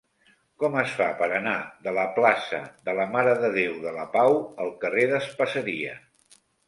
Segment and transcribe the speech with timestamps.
[0.61, 1.53] Com es fa per anar
[1.87, 5.93] de la plaça de la Mare de Déu de la Pau al carrer d'Espaseria?